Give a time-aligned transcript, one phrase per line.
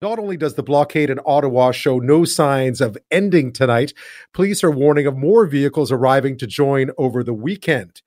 [0.00, 3.92] Not only does the blockade in Ottawa show no signs of ending tonight,
[4.32, 8.00] police are warning of more vehicles arriving to join over the weekend.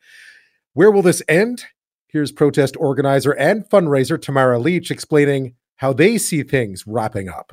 [0.72, 1.66] Where will this end?
[2.08, 7.52] Here's protest organizer and fundraiser Tamara Lich explaining how they see things wrapping up.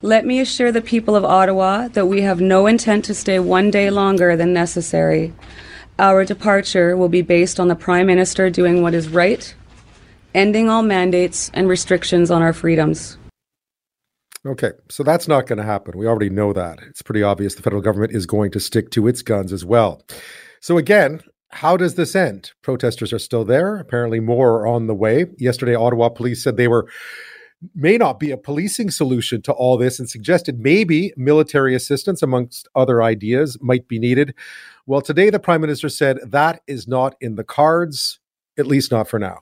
[0.00, 3.70] Let me assure the people of Ottawa that we have no intent to stay one
[3.70, 5.34] day longer than necessary.
[5.98, 9.54] Our departure will be based on the Prime Minister doing what is right,
[10.34, 13.18] ending all mandates and restrictions on our freedoms.
[14.46, 15.98] Okay, so that's not going to happen.
[15.98, 16.78] We already know that.
[16.88, 20.02] It's pretty obvious the federal government is going to stick to its guns as well.
[20.60, 22.52] So, again, how does this end?
[22.62, 23.76] Protesters are still there.
[23.76, 25.26] Apparently, more are on the way.
[25.38, 26.88] Yesterday, Ottawa police said they were
[27.74, 32.68] may not be a policing solution to all this and suggested maybe military assistance, amongst
[32.76, 34.34] other ideas, might be needed.
[34.84, 38.20] Well, today the prime minister said that is not in the cards,
[38.58, 39.40] at least not for now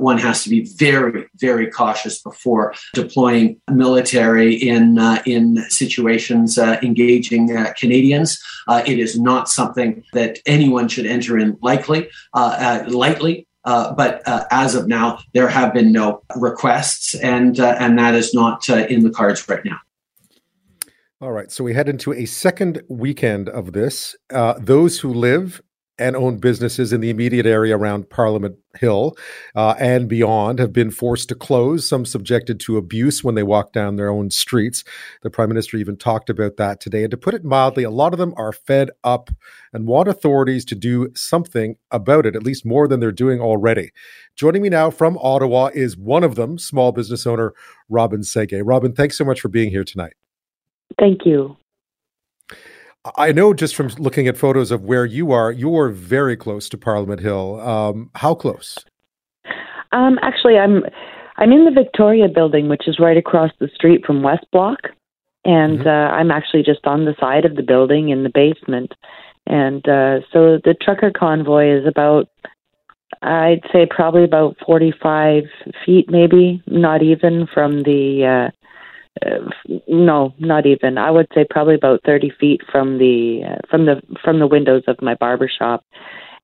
[0.00, 6.78] one has to be very, very cautious before deploying military in uh, in situations uh,
[6.82, 8.42] engaging uh, Canadians.
[8.66, 13.46] Uh, it is not something that anyone should enter in likely uh, uh, lightly.
[13.64, 19.02] but as of now, there have been no requests, and and that is not in
[19.02, 19.78] the cards right now.
[21.20, 24.16] All right, so we head into a second weekend of this.
[24.60, 25.60] those who live
[25.98, 29.16] and own businesses in the immediate area around Parliament Hill
[29.54, 33.72] uh, and beyond have been forced to close, some subjected to abuse when they walk
[33.72, 34.84] down their own streets.
[35.22, 37.02] The Prime Minister even talked about that today.
[37.02, 39.30] And to put it mildly, a lot of them are fed up
[39.72, 43.90] and want authorities to do something about it, at least more than they're doing already.
[44.36, 47.54] Joining me now from Ottawa is one of them, small business owner
[47.88, 48.64] Robin Seguin.
[48.64, 50.14] Robin, thanks so much for being here tonight.
[50.98, 51.56] Thank you.
[53.16, 56.68] I know just from looking at photos of where you are, you are very close
[56.70, 57.60] to Parliament Hill.
[57.60, 58.76] Um, how close?
[59.92, 60.82] Um, actually, I'm
[61.36, 64.80] I'm in the Victoria Building, which is right across the street from West Block,
[65.44, 65.88] and mm-hmm.
[65.88, 68.92] uh, I'm actually just on the side of the building in the basement.
[69.46, 72.28] And uh, so the trucker convoy is about,
[73.22, 75.44] I'd say, probably about 45
[75.86, 78.57] feet, maybe not even from the uh,
[79.86, 80.98] no, not even.
[80.98, 84.84] I would say probably about thirty feet from the uh, from the from the windows
[84.86, 85.84] of my barber shop,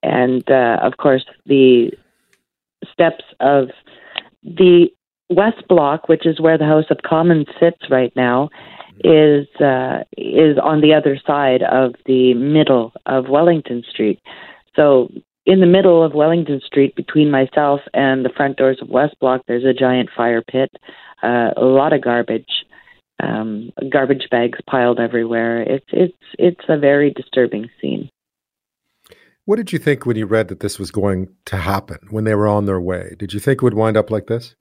[0.03, 1.93] and uh, of course the
[2.93, 3.71] steps of
[4.43, 4.89] the
[5.31, 8.51] West Block, which is where the House of Commons sits right now,
[9.03, 14.21] is uh, is on the other side of the middle of Wellington Street.
[14.77, 15.11] So
[15.47, 19.43] in the middle of Wellington Street, between myself and the front doors of West Block,
[19.47, 20.71] there's a giant fire pit,
[21.23, 22.64] uh, a lot of garbage,
[23.23, 25.63] um, garbage bags piled everywhere.
[25.63, 28.11] It's it's it's a very disturbing scene.
[29.47, 32.35] What did you think when you read that this was going to happen when they
[32.35, 33.15] were on their way?
[33.19, 34.55] Did you think it would wind up like this?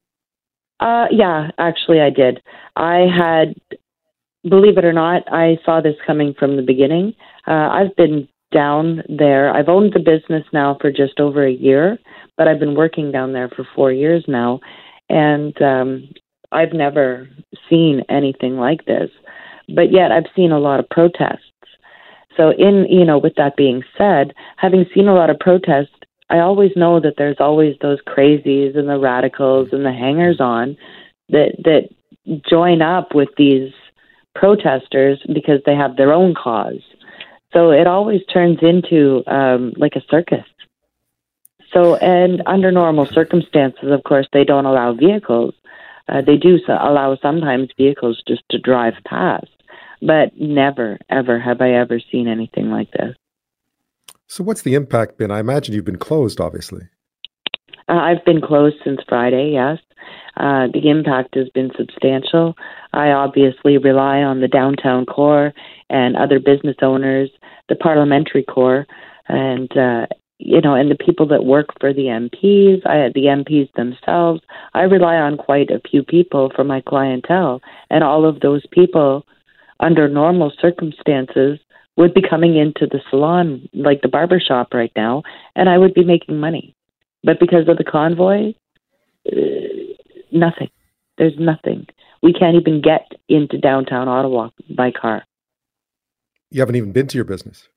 [0.80, 2.42] Uh, yeah, actually, I did.
[2.76, 3.56] I had,
[4.50, 7.14] believe it or not, I saw this coming from the beginning.
[7.48, 9.56] Uh, I've been down there.
[9.56, 11.98] I've owned the business now for just over a year,
[12.38, 14.60] but I've been working down there for four years now.
[15.10, 16.10] And um,
[16.54, 17.28] I've never
[17.70, 19.10] seen anything like this,
[19.74, 21.40] but yet I've seen a lot of protests.
[22.38, 25.94] So, in you know, with that being said, having seen a lot of protests,
[26.30, 30.76] I always know that there's always those crazies and the radicals and the hangers on
[31.30, 31.90] that that
[32.50, 33.72] join up with these
[34.34, 36.82] protesters because they have their own cause.
[37.54, 40.46] So it always turns into um, like a circus.
[41.72, 45.56] So, and under normal circumstances, of course, they don't allow vehicles.
[46.08, 49.48] Uh, they do so allow sometimes vehicles just to drive past,
[50.02, 53.16] but never, ever have I ever seen anything like this.
[54.28, 55.32] So, what's the impact been?
[55.32, 56.82] I imagine you've been closed, obviously.
[57.88, 59.80] Uh, I've been closed since Friday, yes.
[60.38, 62.56] Uh, the impact has been substantial.
[62.94, 65.54] I obviously rely on the downtown core
[65.90, 67.30] and other business owners,
[67.70, 68.88] the parliamentary core,
[69.28, 70.08] and uh,
[70.40, 74.42] you know, and the people that work for the MPs, I, the MPs themselves.
[74.74, 79.26] I rely on quite a few people for my clientele, and all of those people,
[79.80, 81.60] under normal circumstances,
[81.96, 85.24] would be coming into the salon, like the barber shop right now,
[85.56, 86.76] and I would be making money.
[87.24, 88.54] But because of the convoy,
[89.32, 89.36] uh,
[90.32, 90.70] nothing.
[91.18, 91.86] There's nothing.
[92.22, 95.24] We can't even get into downtown Ottawa by car.
[96.50, 97.70] You haven't even been to your business.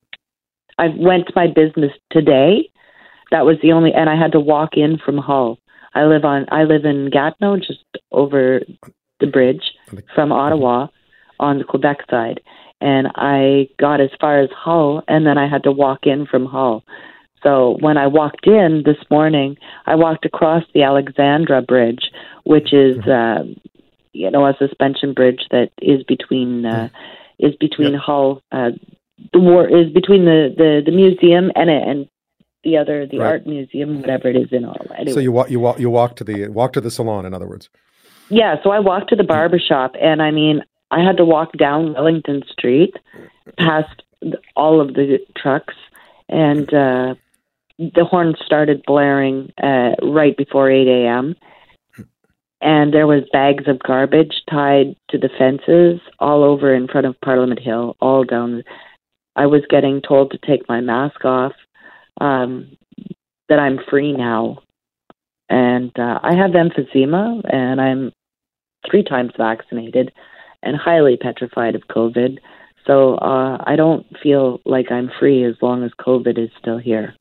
[0.78, 2.70] I went to my business today.
[3.31, 5.58] That was the only, and I had to walk in from Hull.
[5.94, 8.61] I live on, I live in Gatineau, just over
[9.20, 9.62] the bridge
[10.14, 10.88] from Ottawa
[11.40, 12.40] on the Quebec side.
[12.81, 16.44] And I got as far as Hull, and then I had to walk in from
[16.44, 16.84] Hull.
[17.43, 19.56] So when I walked in this morning,
[19.87, 22.11] I walked across the Alexandra Bridge,
[22.44, 23.44] which is, uh,
[24.12, 26.88] you know, a suspension bridge that is between uh,
[27.38, 28.02] is between yep.
[28.02, 28.43] Hull.
[28.50, 28.70] Uh,
[29.33, 32.09] the war is between the, the, the museum and and
[32.65, 33.27] the other the right.
[33.27, 34.95] art museum, whatever it is in Ottawa.
[34.97, 35.13] Anyway.
[35.13, 37.25] So you walk you walk you walk to the walk to the salon.
[37.25, 37.69] In other words.
[38.29, 38.57] Yeah.
[38.63, 41.95] So I walked to the barber shop, and I mean, I had to walk down
[41.95, 42.95] Wellington Street,
[43.59, 44.03] past
[44.57, 45.75] all of the trucks,
[46.29, 47.15] and uh,
[47.79, 51.37] the horn started blaring uh, right before 8 a.m.
[52.62, 57.21] And there was bags of garbage tied to the fences all over in front of
[57.21, 58.65] Parliament Hill, all down.
[59.37, 61.53] I was getting told to take my mask off,
[62.21, 62.77] um,
[63.49, 64.59] that I'm free now.
[65.49, 68.12] And uh, I have emphysema, and I'm
[68.91, 70.12] three times vaccinated
[70.62, 72.38] and highly petrified of COVID.
[72.87, 77.15] So uh, I don't feel like I'm free as long as COVID is still here.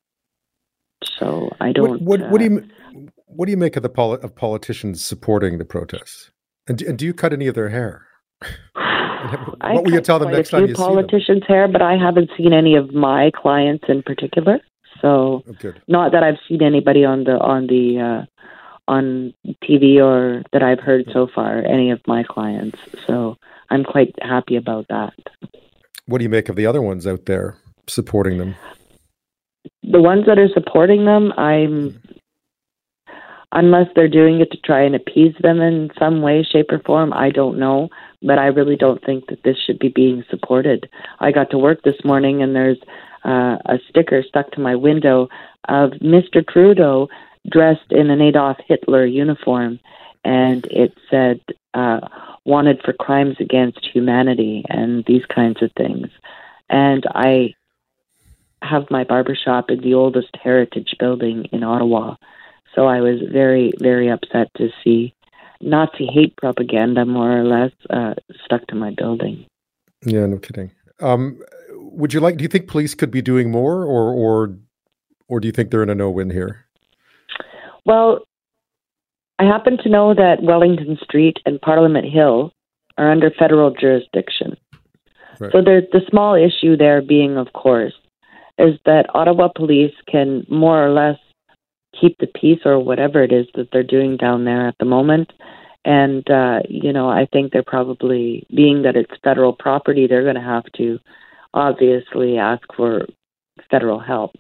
[1.19, 2.01] So I don't.
[2.01, 5.03] What, what, what do you uh, what do you make of the poli- of politicians
[5.03, 6.31] supporting the protests?
[6.67, 8.07] And do, and do you cut any of their hair?
[9.60, 12.75] what will you tell them next time you politicians' hair, but I haven't seen any
[12.75, 14.60] of my clients in particular.
[15.01, 18.25] So, oh, not that I've seen anybody on the on the uh,
[18.88, 19.33] on
[19.63, 22.80] TV or that I've heard so far, any of my clients.
[23.06, 23.38] So
[23.69, 25.13] I'm quite happy about that.
[26.06, 27.57] What do you make of the other ones out there
[27.88, 28.56] supporting them?
[29.83, 32.00] The ones that are supporting them, I'm
[33.51, 37.13] unless they're doing it to try and appease them in some way, shape, or form,
[37.13, 37.89] I don't know.
[38.25, 40.89] But I really don't think that this should be being supported.
[41.19, 42.80] I got to work this morning and there's
[43.24, 45.30] uh, a sticker stuck to my window
[45.68, 46.45] of Mr.
[46.48, 47.07] Trudeau
[47.50, 49.80] dressed in an Adolf Hitler uniform,
[50.24, 51.39] and it said
[51.74, 52.01] uh,
[52.45, 56.07] "wanted for crimes against humanity" and these kinds of things.
[56.69, 57.54] And I
[58.62, 62.16] have my barbershop in the oldest heritage building in Ottawa,
[62.74, 65.13] so I was very, very upset to see
[65.65, 68.13] Nazi hate propaganda, more or less, uh,
[68.44, 69.45] stuck to my building.
[70.06, 70.71] Yeah, no kidding.
[71.01, 71.39] Um,
[71.73, 72.38] would you like?
[72.38, 74.57] Do you think police could be doing more, or or
[75.27, 76.65] or do you think they're in a no-win here?
[77.85, 78.25] Well,
[79.39, 82.51] I happen to know that Wellington Street and Parliament Hill
[82.97, 84.56] are under federal jurisdiction.
[85.39, 85.51] Right.
[85.51, 87.94] So there's the small issue there being, of course,
[88.57, 91.19] is that Ottawa police can more or less
[92.00, 95.31] keep the peace or whatever it is that they're doing down there at the moment.
[95.83, 100.36] And, uh, you know, I think they're probably, being that it's federal property, they're going
[100.36, 101.00] to have to
[101.53, 103.06] obviously ask for
[103.69, 104.36] federal help.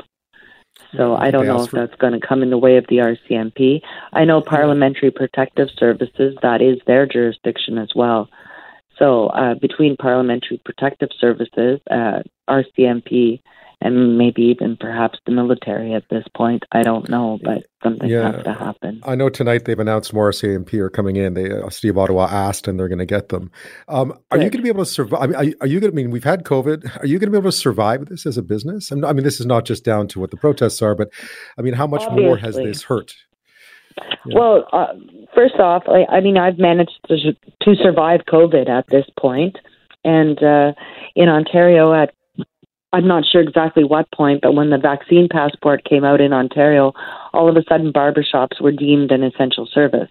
[0.97, 3.81] So I don't know if that's going to come in the way of the RCMP.
[4.13, 8.29] I know Parliamentary Protective Services, that is their jurisdiction as well.
[8.97, 13.41] So uh, between Parliamentary Protective Services, uh, RCMP,
[13.85, 16.63] and maybe even perhaps the military at this point.
[16.71, 18.31] I don't know, but something yeah.
[18.31, 18.99] has to happen.
[19.05, 21.35] I know tonight they've announced more RCMP are coming in.
[21.35, 23.51] They uh, Steve Ottawa asked, and they're going to get them.
[23.87, 24.45] Um, are Good.
[24.45, 25.21] you going to be able to survive?
[25.21, 25.91] I mean, are, are you going?
[25.91, 27.03] to I mean, we've had COVID.
[27.03, 28.91] Are you going to be able to survive this as a business?
[28.91, 31.09] I mean, this is not just down to what the protests are, but
[31.55, 32.25] I mean, how much Obviously.
[32.25, 33.13] more has this hurt?
[34.25, 34.35] Yeah.
[34.35, 34.87] Well, uh,
[35.35, 39.57] first off, I, I, mean, I've managed to, to survive COVID at this point,
[40.03, 40.73] and uh,
[41.15, 42.15] in Ontario, at
[42.93, 46.93] I'm not sure exactly what point, but when the vaccine passport came out in Ontario,
[47.33, 50.09] all of a sudden barbershops were deemed an essential service.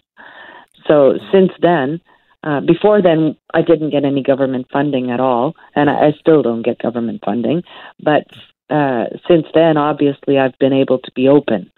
[0.87, 2.01] So since then,
[2.43, 6.43] uh, before then, I didn't get any government funding at all, and I, I still
[6.43, 7.63] don't get government funding.
[8.03, 8.27] But
[8.69, 11.71] uh, since then, obviously, I've been able to be open.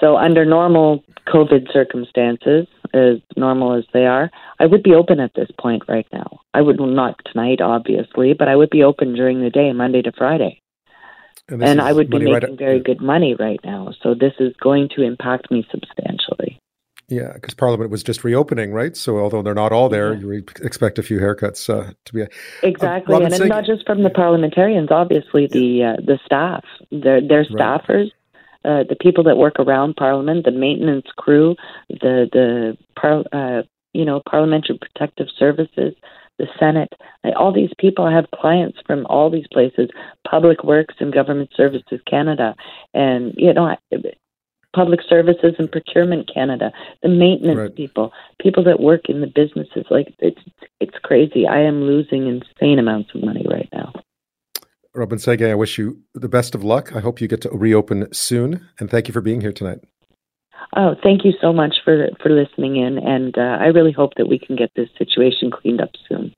[0.00, 5.34] So, under normal COVID circumstances, as normal as they are, I would be open at
[5.34, 6.40] this point right now.
[6.54, 10.12] I would not tonight, obviously, but I would be open during the day, Monday to
[10.12, 10.60] Friday.
[11.48, 13.92] And, and I would be making right very good money right now.
[14.02, 16.58] So, this is going to impact me substantially.
[17.08, 18.96] Yeah, because Parliament was just reopening, right?
[18.96, 20.20] So although they're not all there, yeah.
[20.20, 22.24] you expect a few haircuts uh, to be
[22.62, 24.90] exactly, uh, and not just from the parliamentarians.
[24.90, 28.12] Obviously, the uh, the staff, their their staffers, right
[28.64, 31.54] uh, the people that work around Parliament, the maintenance crew,
[31.88, 35.94] the the par, uh, you know parliamentary protective services,
[36.38, 36.92] the Senate.
[37.36, 39.90] All these people have clients from all these places,
[40.28, 42.54] Public Works and Government Services Canada,
[42.92, 43.76] and you know.
[44.74, 47.76] Public Services and Procurement Canada, the maintenance right.
[47.76, 50.40] people, people that work in the businesses, like it's
[50.80, 51.46] it's crazy.
[51.46, 53.92] I am losing insane amounts of money right now.
[54.94, 56.94] Robin Seguin, I wish you the best of luck.
[56.94, 58.66] I hope you get to reopen soon.
[58.78, 59.80] And thank you for being here tonight.
[60.76, 62.98] Oh, thank you so much for, for listening in.
[62.98, 66.32] And uh, I really hope that we can get this situation cleaned up soon.